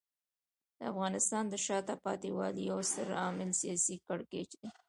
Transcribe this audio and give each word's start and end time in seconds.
د 0.77 0.79
افغانستان 0.91 1.43
د 1.49 1.55
شاته 1.65 1.95
پاتې 2.05 2.29
والي 2.37 2.61
یو 2.71 2.79
ستر 2.91 3.07
عامل 3.21 3.49
سیاسي 3.61 3.95
کړکېچ 4.07 4.49
دی. 4.61 4.69